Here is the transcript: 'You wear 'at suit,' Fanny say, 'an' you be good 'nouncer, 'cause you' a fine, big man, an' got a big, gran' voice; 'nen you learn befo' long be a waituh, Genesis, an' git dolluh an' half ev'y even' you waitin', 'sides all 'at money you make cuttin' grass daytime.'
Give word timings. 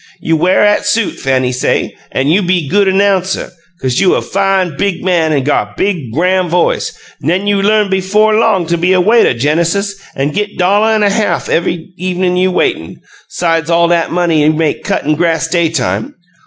'You 0.19 0.35
wear 0.35 0.63
'at 0.65 0.87
suit,' 0.87 1.19
Fanny 1.19 1.51
say, 1.51 1.95
'an' 2.11 2.27
you 2.29 2.41
be 2.41 2.67
good 2.67 2.87
'nouncer, 2.87 3.51
'cause 3.79 3.99
you' 4.01 4.15
a 4.15 4.21
fine, 4.23 4.75
big 4.75 5.03
man, 5.05 5.31
an' 5.31 5.43
got 5.43 5.67
a 5.67 5.73
big, 5.77 6.11
gran' 6.11 6.49
voice; 6.49 6.93
'nen 7.21 7.45
you 7.45 7.61
learn 7.61 7.87
befo' 7.87 8.31
long 8.31 8.65
be 8.77 8.93
a 8.93 8.99
waituh, 8.99 9.37
Genesis, 9.37 10.01
an' 10.15 10.31
git 10.31 10.57
dolluh 10.57 10.95
an' 10.95 11.03
half 11.03 11.49
ev'y 11.49 11.93
even' 11.97 12.35
you 12.35 12.49
waitin', 12.51 12.99
'sides 13.29 13.69
all 13.69 13.93
'at 13.93 14.11
money 14.11 14.41
you 14.41 14.51
make 14.51 14.83
cuttin' 14.83 15.13
grass 15.13 15.47
daytime.' 15.47 16.15